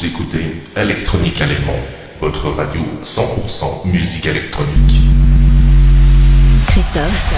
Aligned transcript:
Vous 0.00 0.06
écoutez 0.06 0.62
Electronique 0.76 1.42
Allemand, 1.42 1.78
votre 2.22 2.48
radio 2.48 2.80
100% 3.04 3.86
musique 3.92 4.24
électronique. 4.24 4.98
Christophe, 6.68 7.34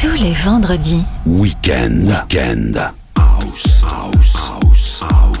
tous 0.00 0.22
les 0.22 0.34
vendredis. 0.34 1.02
Week-end. 1.26 2.22
house, 3.16 3.82
house, 3.90 4.36
house, 4.36 5.02
house. 5.10 5.33